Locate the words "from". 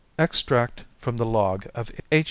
0.97-1.17